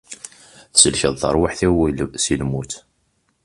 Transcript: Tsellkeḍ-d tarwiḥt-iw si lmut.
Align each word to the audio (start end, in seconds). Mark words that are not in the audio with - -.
Tsellkeḍ-d 0.73 1.19
tarwiḥt-iw 1.21 1.75
si 2.23 2.35
lmut. 2.41 2.73